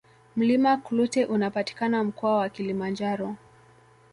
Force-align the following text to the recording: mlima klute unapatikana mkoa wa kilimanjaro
mlima 0.35 0.77
klute 0.77 1.25
unapatikana 1.25 2.03
mkoa 2.03 2.37
wa 2.37 2.49
kilimanjaro 2.49 3.35